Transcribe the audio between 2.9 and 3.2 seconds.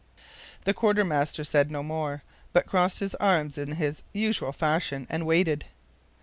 his